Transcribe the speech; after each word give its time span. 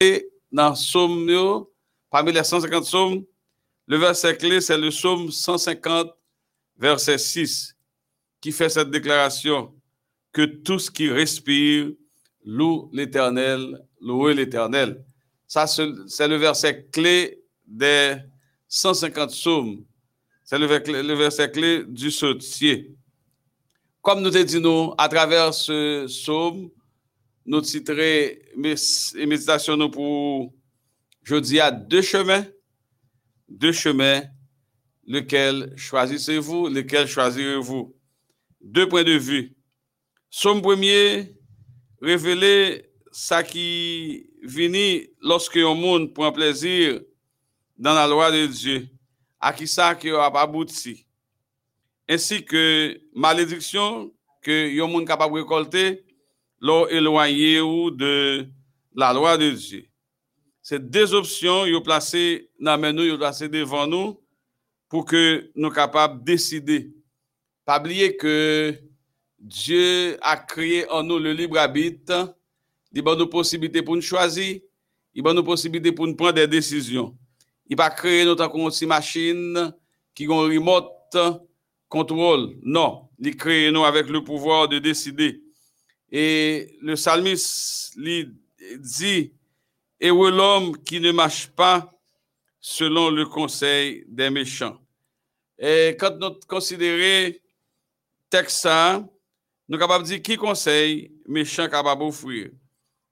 Et 0.00 0.28
dans 0.52 0.74
Somme, 0.74 1.66
parmi 2.10 2.32
les 2.32 2.44
150 2.44 2.84
psaumes, 2.84 3.24
le 3.86 3.96
verset 3.96 4.36
clé, 4.36 4.60
c'est 4.60 4.76
le 4.76 4.90
psaume 4.90 5.30
150, 5.30 6.10
verset 6.78 7.18
6, 7.18 7.76
qui 8.40 8.52
fait 8.52 8.68
cette 8.68 8.90
déclaration 8.90 9.74
que 10.32 10.44
tout 10.44 10.78
ce 10.78 10.90
qui 10.90 11.10
respire 11.10 11.92
loue 12.44 12.90
l'Éternel, 12.92 13.82
louez 14.00 14.34
l'Éternel. 14.34 15.02
Ça, 15.46 15.66
c'est 15.66 16.28
le 16.28 16.36
verset 16.36 16.88
clé 16.92 17.42
des 17.66 18.16
150 18.68 19.30
psaumes. 19.30 19.84
C'est 20.44 20.58
le, 20.58 21.14
verset 21.14 21.50
clé 21.50 21.84
du 21.86 22.10
sautier. 22.10 22.94
Comme 24.02 24.20
nous 24.20 24.30
te 24.30 24.42
disons, 24.42 24.92
à 24.92 25.08
travers 25.08 25.54
ce 25.54 26.06
psaume, 26.06 26.70
nous 27.46 27.60
titrons 27.60 28.28
méditation 28.56 29.90
pour 29.90 30.52
jeudi 31.22 31.60
à 31.60 31.70
deux 31.70 32.02
chemins. 32.02 32.44
Deux 33.48 33.72
chemins, 33.72 34.22
lequel 35.06 35.72
choisissez-vous, 35.76 36.68
lequel 36.68 37.06
choisirez-vous? 37.06 37.96
Deux 38.60 38.88
points 38.88 39.04
de 39.04 39.12
vue. 39.12 39.56
Somme 40.28 40.60
premier, 40.60 41.36
révéler 42.02 42.90
ça 43.12 43.44
qui 43.44 44.28
vient 44.42 45.00
lorsque 45.20 45.56
un 45.56 45.74
monde 45.74 46.12
prend 46.12 46.32
plaisir 46.32 47.00
dans 47.78 47.94
la 47.94 48.06
loi 48.08 48.32
de 48.32 48.46
Dieu, 48.46 48.88
à 49.38 49.52
qui 49.52 49.68
ça 49.68 49.94
qui 49.94 50.10
a 50.10 50.24
abouti, 50.24 51.06
ainsi 52.08 52.44
que 52.44 53.00
malédiction 53.14 54.12
que 54.42 54.82
un 54.82 54.86
monde 54.88 55.06
capable 55.06 55.34
de 55.34 55.40
récolter, 55.40 56.05
l'ont 56.60 56.86
éloigné 56.88 57.60
ou 57.60 57.90
de 57.90 58.46
la 58.94 59.12
loi 59.12 59.36
de 59.36 59.50
Dieu. 59.50 59.86
Ces 60.62 60.78
deux 60.78 61.14
options, 61.14 61.64
sont 61.66 61.80
placées 61.80 62.50
dans 62.58 62.92
nous, 62.92 63.10
sont 63.10 63.18
placées 63.18 63.48
devant 63.48 63.86
nous 63.86 64.20
pour 64.88 65.04
que 65.04 65.50
nous 65.54 65.68
soyons 65.68 65.74
capables 65.74 66.20
de 66.20 66.24
décider. 66.24 66.90
Pas 67.64 67.78
oublier 67.78 68.16
que 68.16 68.74
Dieu 69.38 70.16
a 70.22 70.36
créé 70.36 70.88
en 70.90 71.02
nous 71.02 71.18
le 71.18 71.32
libre 71.32 71.58
arbitre. 71.58 72.34
Il 72.92 73.02
donne 73.02 73.18
nous 73.18 73.26
possibilité 73.26 73.82
pour 73.82 73.94
nous 73.94 74.02
choisir. 74.02 74.60
Il 75.14 75.22
donne 75.22 75.36
nous 75.36 75.44
possibilité 75.44 75.92
pour 75.92 76.06
nous 76.06 76.16
prendre 76.16 76.32
des 76.32 76.46
décisions. 76.46 77.16
Il 77.68 77.76
va 77.76 77.90
créer 77.90 78.24
notre 78.24 78.86
machine 78.86 79.72
qui 80.14 80.26
a 80.26 80.32
un 80.32 80.48
remote 80.48 81.42
contrôle. 81.88 82.56
Non, 82.62 83.08
il 83.18 83.36
crée 83.36 83.70
nous 83.70 83.84
avec 83.84 84.08
le 84.08 84.22
pouvoir 84.22 84.68
de 84.68 84.78
décider. 84.78 85.42
Et 86.10 86.78
le 86.80 86.94
psalmiste 86.94 87.98
dit, 87.98 89.32
et 90.00 90.08
l'homme 90.08 90.76
qui 90.84 91.00
ne 91.00 91.12
marche 91.12 91.48
pas 91.48 91.92
selon 92.60 93.10
le 93.10 93.26
conseil 93.26 94.04
des 94.08 94.30
méchants? 94.30 94.78
Et 95.58 95.96
quand 95.98 96.16
nous 96.18 96.38
considérons 96.46 97.34
texte 98.28 98.58
ça, 98.58 99.04
nous 99.68 99.74
sommes 99.74 99.80
capables 99.80 100.04
de 100.04 100.08
dire 100.08 100.22
qui 100.22 100.36
conseil 100.36 101.12
méchant 101.26 101.68
capable 101.68 102.02
d'offrir. 102.02 102.50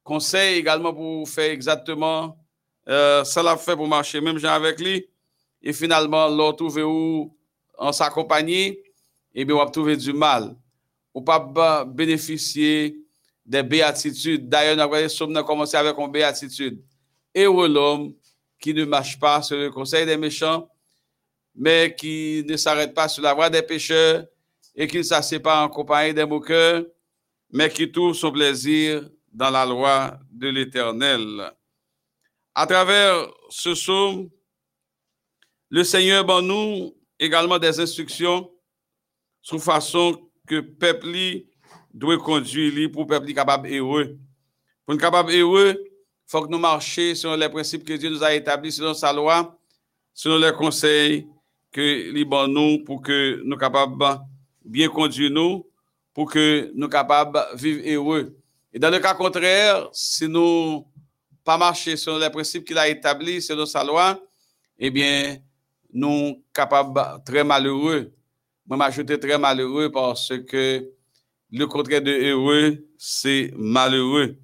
Conseil 0.03 0.59
également 0.59 0.93
pour 0.93 1.29
faire 1.29 1.51
exactement 1.51 2.39
euh, 2.89 3.25
ça 3.25 3.43
l'a 3.43 3.57
fait 3.57 3.77
pour 3.77 3.89
marcher 3.89 4.21
même 4.21 4.39
gens 4.39 4.53
avec 4.53 4.81
lui. 4.81 5.09
Et 5.63 5.73
finalement, 5.73 6.29
l'on 6.29 6.53
trouve 6.53 6.79
où 6.79 7.37
en 7.79 7.93
sa 7.93 8.11
compagnie, 8.11 8.79
et 9.35 9.45
bien 9.45 9.57
on 9.57 9.59
va 9.59 9.71
trouver 9.71 9.97
du 9.97 10.13
mal. 10.13 10.55
On 11.15 11.23
pas 11.23 11.85
bénéficier 11.85 12.97
des 13.47 13.63
béatitudes. 13.63 14.49
D'ailleurs, 14.49 14.77
nous 14.77 14.83
avons 14.83 15.45
commencé 15.45 15.77
avec 15.77 15.97
une 15.97 16.11
béatitude. 16.11 16.83
Heureux 17.35 17.69
l'homme 17.69 18.15
qui 18.59 18.75
ne 18.75 18.85
marche 18.85 19.19
pas 19.19 19.43
sur 19.43 19.57
le 19.57 19.71
conseil 19.71 20.07
des 20.07 20.17
méchants, 20.17 20.69
mais 21.55 21.95
qui 21.97 22.45
ne 22.49 22.57
s'arrête 22.57 22.95
pas 22.95 23.09
sur 23.09 23.23
la 23.23 23.33
voie 23.35 23.51
des 23.51 23.63
pécheurs 23.63 24.25
et 24.75 24.87
qui 24.87 24.99
ne 24.99 25.03
s'assied 25.03 25.39
pas 25.39 25.63
en 25.63 25.69
compagnie 25.69 26.15
des 26.15 26.25
moqueurs, 26.25 26.85
mais 27.51 27.69
qui 27.71 27.91
trouve 27.93 28.15
son 28.15 28.33
plaisir 28.33 29.09
dans 29.33 29.51
la 29.51 29.65
loi 29.65 30.19
de 30.31 30.49
l'Éternel. 30.49 31.53
À 32.55 32.67
travers 32.67 33.29
ce 33.51 33.71
psaume, 33.71 34.31
le 35.69 35.85
Seigneur 35.85 36.25
donne 36.25 36.47
nous 36.47 36.95
également 37.19 37.59
des 37.59 37.79
instructions 37.79 38.51
sur 39.43 39.63
façon 39.63 40.24
que 40.47 40.57
le 40.57 40.67
peuple 40.67 41.45
doit 41.93 42.19
conduire 42.19 42.91
pour 42.91 43.07
peuple 43.07 43.33
capable 43.33 43.69
heureux. 43.69 44.19
Pour 44.85 44.95
être 44.95 45.01
capable 45.01 45.33
heureux, 45.33 45.75
il 45.77 45.91
faut 46.27 46.43
que 46.43 46.51
nous 46.51 46.59
marchions 46.59 47.15
selon 47.15 47.37
les 47.37 47.49
principes 47.49 47.85
que 47.85 47.95
Dieu 47.95 48.11
nous 48.11 48.23
a 48.23 48.35
établis, 48.35 48.73
selon 48.73 48.95
sa 48.95 49.13
loi, 49.13 49.59
selon 50.13 50.39
les 50.39 50.53
conseils 50.53 51.27
que 51.73 52.13
nous 52.13 52.49
nous 52.49 52.85
pour 52.85 53.03
que 53.03 53.43
nous 53.45 53.57
capables 53.57 54.21
bien 54.65 54.89
conduire 54.89 55.31
nous, 55.31 55.67
pour 56.13 56.31
que 56.31 56.71
nous 56.75 56.89
capables 56.89 57.41
vivre 57.55 57.83
heureux. 57.87 58.37
Et 58.73 58.79
dans 58.79 58.91
le 58.91 58.99
cas 58.99 59.15
contraire, 59.15 59.89
si 59.93 60.29
nous 60.29 60.87
pas 61.45 61.59
marcher 61.59 61.97
selon 61.97 62.19
les 62.19 62.31
principes 62.31 62.65
qu'il 62.65 62.79
a 62.79 62.89
établis, 62.89 63.43
selon 63.43 63.67
sa 63.67 63.85
loi, 63.85 64.19
eh 64.79 64.91
bien, 64.91 65.37
nous 65.93 66.43
capables 66.53 67.23
très 67.25 67.45
malheureux. 67.45 68.14
Moi, 68.67 68.79
m'ajouter 68.79 69.19
très 69.19 69.39
malheureux 69.39 69.91
parce 69.91 70.33
que 70.47 70.89
le 71.53 71.67
contraire 71.67 72.01
de 72.03 72.11
heureux, 72.11 72.79
c'est 72.97 73.53
malheureux. 73.57 74.37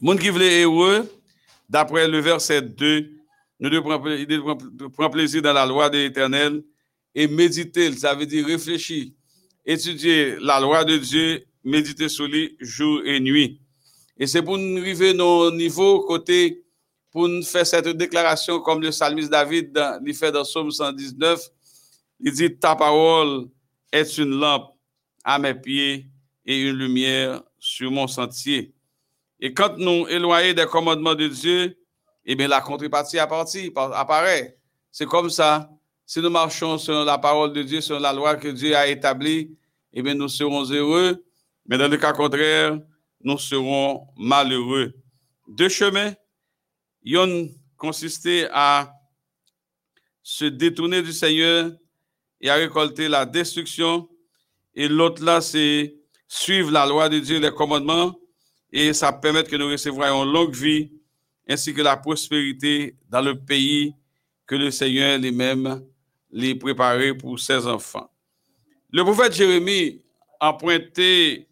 Monde 0.00 0.18
qui 0.18 0.28
voulait 0.28 0.64
heureux, 0.64 1.08
d'après 1.68 2.08
le 2.08 2.18
verset 2.18 2.62
2, 2.62 3.10
nous 3.60 3.70
devons 3.70 4.56
prendre 4.90 5.10
plaisir 5.10 5.42
dans 5.42 5.52
la 5.52 5.66
loi 5.66 5.88
de 5.88 5.98
l'Éternel 5.98 6.62
et 7.14 7.26
méditer, 7.26 7.92
ça 7.92 8.14
veut 8.14 8.26
dire 8.26 8.46
réfléchir, 8.46 9.06
étudier 9.64 10.36
la 10.40 10.60
loi 10.60 10.84
de 10.84 10.96
Dieu, 10.96 11.44
méditer 11.64 12.08
sur 12.08 12.26
lui 12.26 12.56
jour 12.60 13.02
et 13.04 13.20
nuit. 13.20 13.60
Et 14.18 14.26
c'est 14.26 14.42
pour 14.42 14.58
nous 14.58 14.80
arriver 14.80 15.10
à 15.10 15.14
nos 15.14 15.50
niveaux 15.50 16.00
côté, 16.00 16.64
pour 17.10 17.28
nous 17.28 17.42
faire 17.42 17.66
cette 17.66 17.88
déclaration 17.88 18.60
comme 18.60 18.82
le 18.82 18.90
psalmiste 18.90 19.30
David 19.30 19.74
l'a 19.74 20.00
fait 20.12 20.32
dans 20.32 20.42
Psaume 20.42 20.70
119. 20.70 21.40
Il 22.20 22.32
dit, 22.32 22.58
ta 22.58 22.74
parole 22.74 23.48
est 23.92 24.18
une 24.18 24.38
lampe 24.38 24.74
à 25.24 25.38
mes 25.38 25.54
pieds 25.54 26.06
et 26.44 26.62
une 26.62 26.76
lumière 26.76 27.42
sur 27.58 27.90
mon 27.90 28.06
sentier. 28.06 28.72
Et 29.40 29.54
quand 29.54 29.76
nous 29.78 30.06
éloignons 30.08 30.54
des 30.54 30.66
commandements 30.66 31.14
de 31.14 31.28
Dieu, 31.28 31.78
eh 32.24 32.34
bien, 32.34 32.48
la 32.48 32.60
contrepartie 32.60 33.18
apparaît. 33.18 34.58
C'est 34.90 35.06
comme 35.06 35.30
ça. 35.30 35.70
Si 36.04 36.20
nous 36.20 36.30
marchons 36.30 36.78
selon 36.78 37.04
la 37.04 37.18
parole 37.18 37.52
de 37.52 37.62
Dieu, 37.62 37.80
selon 37.80 38.00
la 38.00 38.12
loi 38.12 38.36
que 38.36 38.48
Dieu 38.48 38.74
a 38.74 38.86
établie, 38.86 39.56
eh 39.92 40.02
bien, 40.02 40.14
nous 40.14 40.28
serons 40.28 40.64
heureux. 40.70 41.24
Mais 41.66 41.78
dans 41.78 41.88
le 41.88 41.96
cas 41.96 42.12
contraire, 42.12 42.78
nous 43.22 43.38
serons 43.38 44.06
malheureux. 44.16 44.92
Deux 45.46 45.68
chemins. 45.68 46.12
Yon 47.02 47.48
consistait 47.76 48.48
à 48.52 48.92
se 50.22 50.46
détourner 50.46 51.00
du 51.02 51.12
Seigneur 51.12 51.70
et 52.40 52.50
à 52.50 52.54
récolter 52.54 53.08
la 53.08 53.26
destruction. 53.26 54.08
Et 54.74 54.88
l'autre 54.88 55.24
là, 55.24 55.40
c'est 55.40 55.96
suivre 56.26 56.70
la 56.70 56.86
loi 56.86 57.08
de 57.08 57.18
Dieu, 57.18 57.40
les 57.40 57.50
commandements, 57.50 58.14
et 58.72 58.92
ça 58.92 59.12
permet 59.12 59.44
que 59.44 59.56
nous 59.56 59.68
recevions 59.68 60.24
longue 60.24 60.54
vie 60.54 60.92
ainsi 61.48 61.72
que 61.72 61.80
la 61.80 61.96
prospérité 61.96 62.96
dans 63.08 63.22
le 63.22 63.38
pays 63.38 63.94
que 64.46 64.54
le 64.54 64.70
Seigneur 64.70 65.18
lui-même 65.18 65.82
les 66.30 66.54
préparé 66.54 67.16
pour 67.16 67.38
ses 67.40 67.66
enfants. 67.66 68.10
Le 68.90 69.02
prophète 69.02 69.34
Jérémie 69.34 70.02
a 70.40 70.52
pointé 70.52 71.48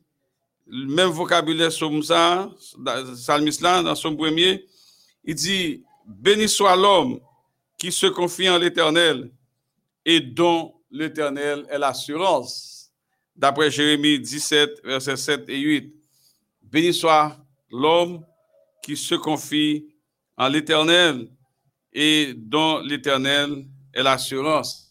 le 0.67 0.87
même 0.87 1.11
vocabulaire 1.11 1.73
sur 1.73 2.05
ça, 2.05 2.51
Salmis 3.17 3.59
là, 3.61 3.83
dans 3.83 3.95
son 3.95 4.15
premier. 4.15 4.67
Il 5.25 5.35
dit 5.35 5.83
Béni 6.07 6.49
soit 6.49 6.77
l'homme 6.77 7.21
qui 7.79 7.93
se 7.93 8.07
confie 8.07 8.49
en 8.49 8.59
l'Éternel 8.59 9.31
et 10.05 10.21
dont 10.21 10.75
l'Éternel 10.97 11.67
est 11.69 11.79
l'assurance 11.79 12.91
d'après 13.37 13.71
Jérémie 13.71 14.19
17, 14.19 14.81
versets 14.85 15.17
7 15.17 15.49
et 15.49 15.59
8. 15.59 15.95
Béni 16.63 16.95
soit 16.95 17.37
l'homme 17.71 18.25
qui 18.83 18.97
se 18.97 19.15
confie 19.15 19.87
en 20.37 20.49
l'Éternel 20.49 21.29
et 21.93 22.35
dont 22.35 22.81
l'Éternel 22.81 23.67
est 23.93 24.03
l'assurance. 24.03 24.86